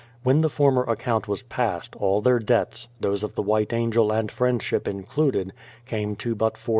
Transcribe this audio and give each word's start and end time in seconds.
When 0.23 0.41
the 0.41 0.49
former 0.49 0.81
account 0.85 1.27
was 1.27 1.43
passed, 1.43 1.95
all 1.95 2.21
their 2.21 2.39
debts, 2.39 2.87
those 2.99 3.23
of 3.23 3.35
the 3.35 3.43
White 3.43 3.71
Angel 3.71 4.11
and 4.11 4.31
Friendship 4.31 4.87
included, 4.87 5.53
came 5.85 6.15
to 6.15 6.33
but 6.33 6.55
£4770. 6.55 6.69